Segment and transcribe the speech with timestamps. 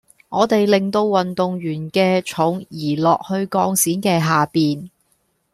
[0.29, 4.89] 我哋令到運動員嘅重移落去鋼線嘅下面